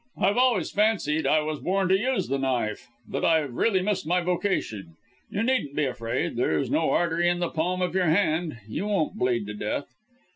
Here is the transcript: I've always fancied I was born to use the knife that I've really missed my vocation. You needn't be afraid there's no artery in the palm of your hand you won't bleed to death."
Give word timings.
I've 0.17 0.35
always 0.37 0.71
fancied 0.71 1.27
I 1.27 1.41
was 1.41 1.59
born 1.59 1.87
to 1.89 1.95
use 1.95 2.27
the 2.27 2.39
knife 2.39 2.87
that 3.09 3.23
I've 3.23 3.53
really 3.53 3.83
missed 3.83 4.07
my 4.07 4.19
vocation. 4.19 4.95
You 5.29 5.43
needn't 5.43 5.75
be 5.75 5.85
afraid 5.85 6.37
there's 6.37 6.71
no 6.71 6.89
artery 6.89 7.29
in 7.29 7.37
the 7.37 7.49
palm 7.51 7.83
of 7.83 7.93
your 7.93 8.07
hand 8.09 8.57
you 8.67 8.87
won't 8.87 9.19
bleed 9.19 9.45
to 9.45 9.53
death." 9.53 9.93